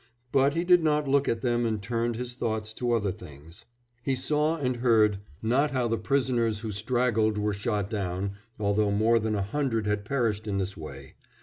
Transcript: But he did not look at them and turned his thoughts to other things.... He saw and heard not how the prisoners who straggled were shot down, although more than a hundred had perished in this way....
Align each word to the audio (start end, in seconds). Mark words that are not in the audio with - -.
But 0.31 0.55
he 0.55 0.63
did 0.63 0.83
not 0.83 1.07
look 1.07 1.29
at 1.29 1.41
them 1.43 1.63
and 1.63 1.79
turned 1.79 2.15
his 2.15 2.33
thoughts 2.33 2.73
to 2.73 2.91
other 2.91 3.11
things.... 3.11 3.65
He 4.01 4.15
saw 4.15 4.55
and 4.57 4.77
heard 4.77 5.19
not 5.43 5.69
how 5.69 5.87
the 5.87 5.99
prisoners 5.99 6.61
who 6.61 6.71
straggled 6.71 7.37
were 7.37 7.53
shot 7.53 7.87
down, 7.91 8.31
although 8.59 8.89
more 8.89 9.19
than 9.19 9.35
a 9.35 9.43
hundred 9.43 9.85
had 9.85 10.03
perished 10.03 10.47
in 10.47 10.57
this 10.57 10.75
way.... 10.75 11.13